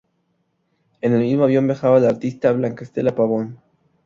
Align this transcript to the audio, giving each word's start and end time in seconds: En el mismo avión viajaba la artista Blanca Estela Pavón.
En 1.01 1.13
el 1.13 1.19
mismo 1.19 1.43
avión 1.43 1.67
viajaba 1.67 1.99
la 1.99 2.09
artista 2.09 2.51
Blanca 2.51 2.83
Estela 2.83 3.13
Pavón. 3.13 3.59